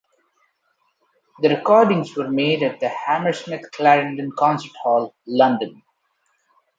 [1.43, 5.83] The recordings were made at the Hammersmith Clarendon concert hall, London.